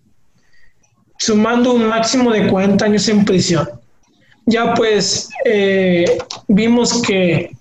[1.19, 3.69] Sumando un máximo de 40 años en prisión.
[4.45, 6.17] Ya pues eh,
[6.47, 7.55] vimos que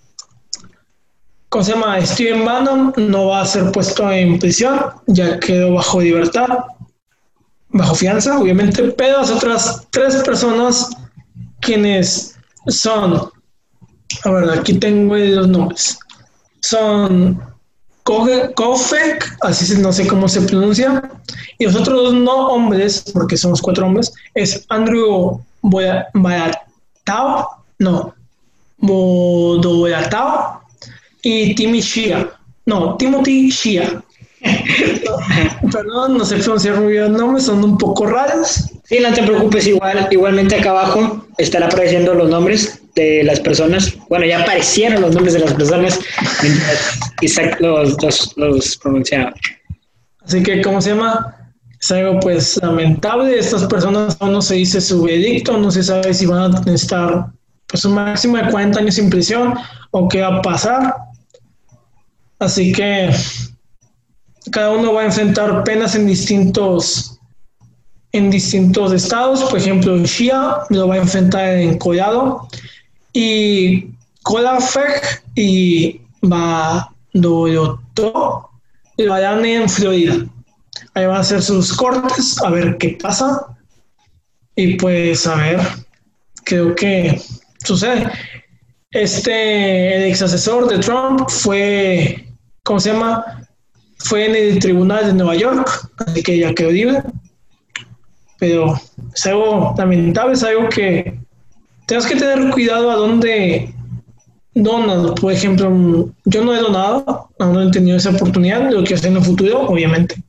[1.48, 2.04] ¿cómo se llama?
[2.04, 6.48] Steven Bannon no va a ser puesto en prisión, ya quedó bajo libertad,
[7.68, 10.90] bajo fianza, obviamente, pero las otras tres personas
[11.60, 13.30] quienes son,
[14.24, 15.98] a ver, aquí tengo los nombres,
[16.60, 17.40] son
[18.04, 21.02] Kofek, así no sé cómo se pronuncia,
[21.58, 28.14] y los otros dos no hombres, porque somos cuatro hombres, es Andrew Boyatao, no,
[28.78, 30.60] Bodoyatao
[31.22, 32.30] y Timmy Shia.
[32.66, 34.02] No, Timothy Shia.
[35.72, 38.70] Perdón, no sé pronunciar muy bien nombres, son un poco raros.
[38.84, 43.94] Sí, no te preocupes, igual, igualmente acá abajo estará apareciendo los nombres de las personas.
[44.08, 45.98] Bueno, ya aparecieron los nombres de las personas
[47.20, 49.32] Isaac los, los, los pronunciaba.
[50.22, 51.36] Así que, ¿cómo se llama?
[51.80, 53.38] Es algo pues lamentable.
[53.38, 57.26] Estas personas aún no se dice su veredicto, no se sabe si van a estar
[57.66, 59.54] pues un máximo de 40 años en prisión
[59.92, 60.94] o qué va a pasar.
[62.38, 63.10] Así que
[64.50, 67.16] cada uno va a enfrentar penas en distintos
[68.12, 72.48] en distintos estados, por ejemplo, Shia lo va a enfrentar en Colorado
[73.12, 73.90] y
[74.22, 77.70] Colafec y Badoroto
[78.96, 80.26] lo harán en Florida.
[80.94, 83.46] Ahí van a hacer sus cortes, a ver qué pasa.
[84.56, 85.60] Y pues a ver,
[86.44, 87.20] creo que
[87.64, 88.10] sucede.
[88.90, 92.26] Este, el ex asesor de Trump fue,
[92.64, 93.46] ¿cómo se llama?
[93.98, 97.02] Fue en el tribunal de Nueva York, así que ya quedó libre.
[98.38, 98.80] Pero
[99.14, 101.19] es algo lamentable, es algo que
[101.90, 103.74] tenemos que tener cuidado a dónde
[104.54, 105.10] donas.
[105.20, 109.10] Por ejemplo, yo no he donado, aún no he tenido esa oportunidad, lo que hacer
[109.10, 110.22] en el futuro, obviamente.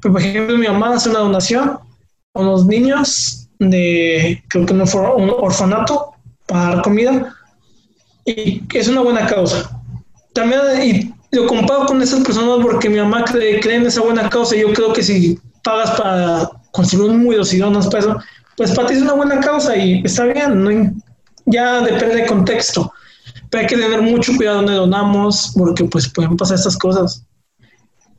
[0.00, 4.86] Pero, por ejemplo, mi mamá hace una donación a unos niños de, creo que no
[4.86, 6.12] fue un orfanato
[6.46, 7.34] para dar comida
[8.24, 9.68] y es una buena causa.
[10.34, 14.30] También y lo comparo con esas personas porque mi mamá cree, cree en esa buena
[14.30, 18.16] causa y yo creo que si pagas para construir un muro, si donas para eso,
[18.56, 20.70] pues para ti es una buena causa y está bien, no,
[21.50, 22.92] ya depende del contexto.
[23.50, 27.24] Pero hay que tener mucho cuidado donde donamos porque pues pueden pasar estas cosas.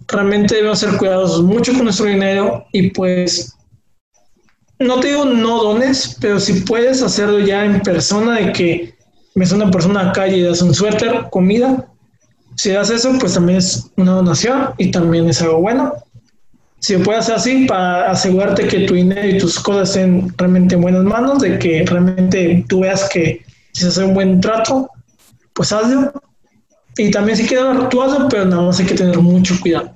[0.08, 3.54] Realmente debemos ser cuidadosos mucho con nuestro dinero y pues
[4.80, 8.96] no te digo no dones, pero si puedes hacerlo ya en persona de que
[9.36, 11.88] ves a una persona a calle y das un suéter, comida,
[12.56, 15.94] si das eso, pues también es una donación y también es algo bueno.
[16.80, 20.82] Si puedes hacer así para asegurarte que tu dinero y tus cosas estén realmente en
[20.82, 24.90] buenas manos, de que realmente tú veas que si se hace un buen trato,
[25.54, 26.14] pues hazlo.
[26.98, 29.94] Y también si quieres hazlo, pero nada más hay que tener mucho cuidado.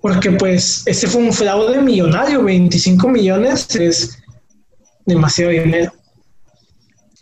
[0.00, 4.18] Porque pues ese fue un fraude millonario, 25 millones es
[5.06, 5.92] demasiado dinero.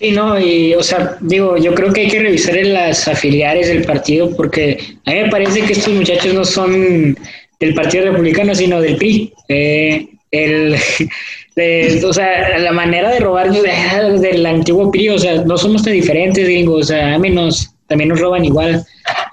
[0.01, 3.69] Sí, no, y o sea, digo, yo creo que hay que revisar en las afiliares
[3.69, 7.19] del partido porque a mí me parece que estos muchachos no son
[7.61, 9.33] del Partido Republicano, sino del PRI.
[9.49, 10.77] Eh, el,
[12.05, 13.53] o sea, la manera de robar
[14.21, 18.09] del antiguo PRI, o sea, no somos tan diferentes, digo, o sea, a menos también
[18.09, 18.85] nos roban igual,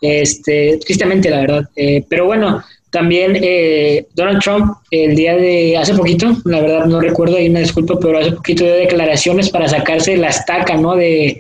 [0.02, 1.70] este, tristemente, la verdad.
[1.76, 7.00] Eh, pero bueno, también eh, Donald Trump, el día de hace poquito, la verdad no
[7.00, 10.96] recuerdo, y me disculpo, pero hace poquito dio declaraciones para sacarse la estaca, ¿no?
[10.96, 11.40] De,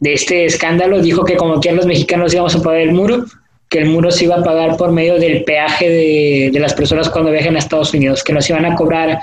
[0.00, 1.00] de este escándalo.
[1.00, 3.24] Dijo que como que los mexicanos íbamos a pagar el muro,
[3.68, 7.08] que el muro se iba a pagar por medio del peaje de, de las personas
[7.08, 9.20] cuando viajen a Estados Unidos, que nos iban a cobrar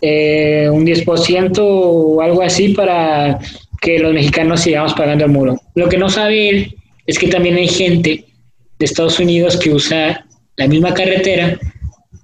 [0.00, 3.38] eh, un 10% o algo así para
[3.80, 5.60] que los mexicanos sigamos pagando el muro.
[5.74, 6.76] Lo que no sabe él
[7.06, 8.24] es que también hay gente
[8.78, 10.24] de Estados Unidos que usa
[10.56, 11.58] la misma carretera,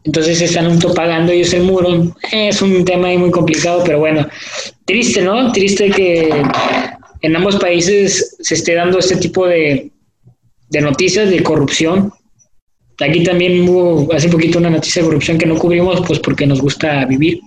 [0.04, 2.14] entonces están pagando ellos el muro.
[2.30, 4.28] Es un tema muy complicado, pero bueno,
[4.84, 5.50] triste, ¿no?
[5.52, 6.30] Triste que
[7.22, 9.90] en ambos países se esté dando este tipo de,
[10.74, 12.12] de noticias de corrupción.
[13.00, 16.60] Aquí también hubo hace poquito una noticia de corrupción que no cubrimos, pues porque nos
[16.60, 17.40] gusta vivir.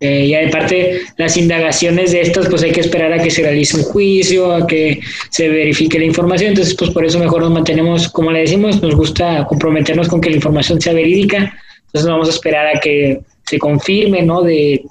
[0.00, 3.76] Eh, y aparte, las indagaciones de estas, pues hay que esperar a que se realice
[3.76, 5.00] un juicio, a que
[5.30, 6.50] se verifique la información.
[6.50, 10.30] Entonces, pues por eso mejor nos mantenemos, como le decimos, nos gusta comprometernos con que
[10.30, 11.54] la información sea verídica.
[11.86, 14.42] Entonces, vamos a esperar a que se confirme, ¿no?
[14.42, 14.82] De,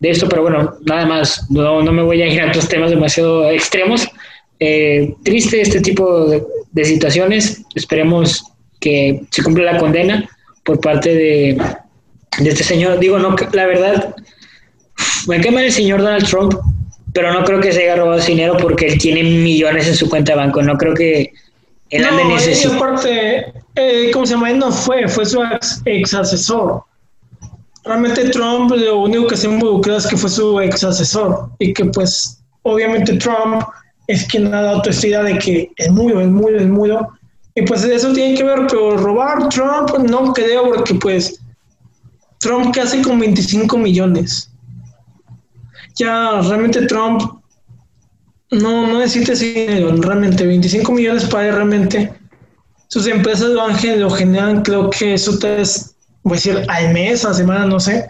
[0.00, 2.90] de esto, pero bueno, nada más, no, no me voy a ir a otros temas
[2.90, 4.08] demasiado extremos.
[4.58, 6.42] Eh, triste este tipo de,
[6.72, 7.62] de situaciones.
[7.74, 8.44] Esperemos
[8.80, 10.28] que se cumpla la condena
[10.64, 11.62] por parte de,
[12.38, 12.98] de este señor.
[12.98, 14.14] Digo, no, la verdad,
[15.26, 16.54] me quema el señor Donald Trump,
[17.12, 20.08] pero no creo que se haya robado ese dinero porque él tiene millones en su
[20.08, 20.62] cuenta de banco.
[20.62, 21.32] No creo que
[21.90, 24.50] él ande no, en aparte, eh, ¿cómo se llama?
[24.50, 25.40] Él no fue, fue su
[25.84, 26.82] ex, asesor.
[27.84, 31.84] Realmente Trump lo único que se involucró es que fue su ex asesor y que
[31.84, 33.62] pues obviamente Trump
[34.06, 36.90] es quien ha dado idea de que es muy, es muy, es muy.
[37.54, 41.40] Y pues eso tiene que ver, pero robar Trump no creo porque pues
[42.38, 44.50] Trump que hace con 25 millones
[45.96, 47.22] ya realmente Trump
[48.50, 52.12] no, no necesita ese dinero, realmente 25 millones para realmente.
[52.88, 57.24] Sus empresas lo, han, lo generan, creo que eso es, voy a decir, al mes,
[57.24, 58.08] a la semana, no sé.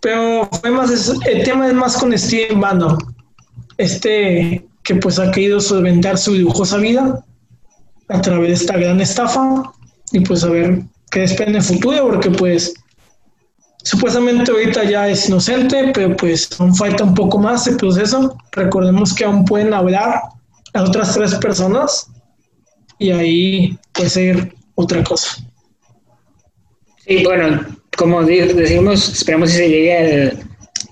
[0.00, 0.90] Pero fue más,
[1.26, 2.96] el tema es más con Steven Bannon,
[3.76, 7.24] este que pues ha querido solventar su lujosa vida
[8.08, 9.72] a través de esta gran estafa
[10.12, 12.74] y pues a ver que espera en el futuro, porque pues
[13.82, 18.36] supuestamente ahorita ya es inocente, pero pues aún falta un poco más el proceso.
[18.52, 20.20] Recordemos que aún pueden hablar
[20.74, 22.08] a otras tres personas
[22.98, 25.36] y ahí puede ser otra cosa.
[27.06, 27.60] Sí, bueno,
[27.96, 30.38] como decimos, esperemos que se llegue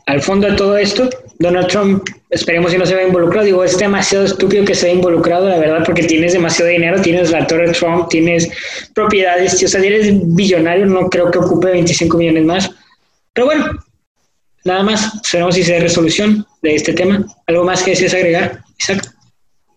[0.06, 1.08] al, fondo de todo esto.
[1.42, 3.44] Donald Trump, esperemos que no se vea involucrado.
[3.44, 7.30] Digo, es demasiado estúpido que se vea involucrado, la verdad, porque tienes demasiado dinero, tienes
[7.32, 8.48] la torre Trump, tienes
[8.94, 12.70] propiedades, o sea, eres billonario, no creo que ocupe 25 millones más.
[13.32, 13.66] Pero bueno,
[14.64, 17.26] nada más, esperemos si se dé resolución de este tema.
[17.48, 19.12] ¿Algo más que desees agregar, Isaac?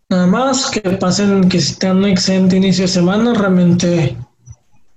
[0.10, 4.16] Nada más, que pasen, que tengan un excelente inicio de semana, realmente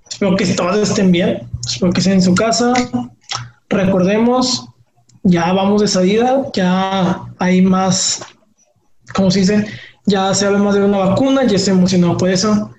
[0.07, 2.73] espero que todos estén bien, espero que estén en su casa.
[3.69, 4.69] Recordemos,
[5.23, 8.21] ya vamos de salida, ya hay más,
[9.13, 9.65] ¿cómo se dice?
[10.05, 12.71] Ya se habla más de una vacuna, ya estoy emocionado por eso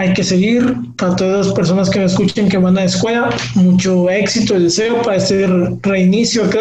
[0.00, 0.76] hay que seguir.
[0.96, 4.64] Para todas las personas que me escuchen que van a la escuela, mucho éxito y
[4.64, 5.46] deseo para este
[5.82, 6.60] reinicio acá.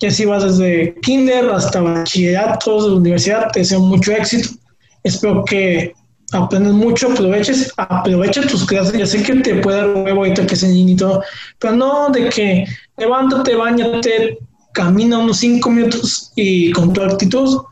[0.00, 4.50] Ya si vas desde kinder hasta bachillerato, universidad, te deseo mucho éxito.
[5.02, 5.94] Espero que
[6.32, 8.98] aprendas mucho, aproveches, aprovecha tus clases.
[8.98, 11.22] Ya sé que te puede dar huevo ahorita que es y todo,
[11.58, 12.66] pero no de que
[12.96, 14.38] levántate, bañate,
[14.72, 17.62] camina unos cinco minutos y con tu actitud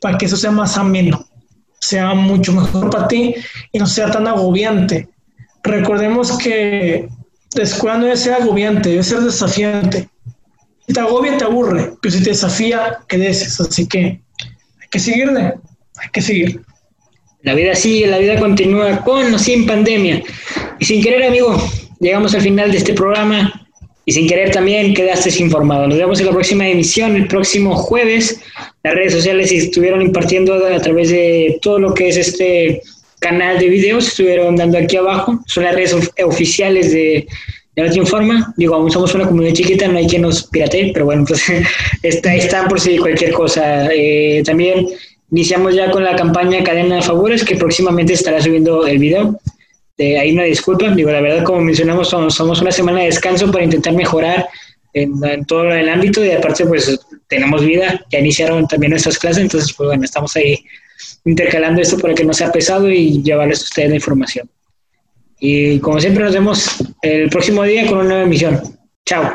[0.00, 1.26] para que eso sea más ameno
[1.84, 3.34] sea mucho mejor para ti
[3.72, 5.08] y no sea tan agobiante.
[5.62, 7.08] Recordemos que
[7.54, 10.08] la escuela no debe ser agobiante, debe ser desafiante.
[10.86, 13.60] Si te agobia, te aburre, pero si te desafía, creces.
[13.60, 15.54] Así que hay que seguirle,
[15.96, 16.64] hay que seguir.
[17.44, 20.22] La vida sigue, la vida continúa con o sin pandemia.
[20.78, 21.54] Y sin querer, amigo,
[22.00, 23.68] llegamos al final de este programa.
[24.06, 25.86] Y sin querer también quedaste informado.
[25.86, 28.40] Nos vemos en la próxima emisión, el próximo jueves.
[28.82, 32.80] Las redes sociales estuvieron impartiendo a través de todo lo que es este
[33.20, 35.38] canal de videos, estuvieron dando aquí abajo.
[35.46, 37.26] Son las redes oficiales de,
[37.76, 38.54] de la Informa.
[38.56, 41.42] Digo, somos una comunidad chiquita, no hay quien nos piratee, pero bueno, pues
[42.02, 43.88] está, están por si cualquier cosa.
[43.92, 44.86] Eh, también
[45.30, 49.38] iniciamos ya con la campaña Cadena de Favores, que próximamente estará subiendo el video
[49.96, 53.64] de ahí una disculpa, digo, la verdad, como mencionamos, somos, una semana de descanso para
[53.64, 54.48] intentar mejorar
[54.92, 56.98] en, todo el ámbito y aparte, pues
[57.28, 60.64] tenemos vida, ya iniciaron también nuestras clases, entonces, pues bueno, estamos ahí
[61.24, 64.50] intercalando esto para que no sea pesado y llevarles a ustedes la información.
[65.38, 68.60] Y como siempre, nos vemos el próximo día con una nueva emisión.
[69.04, 69.30] Chao.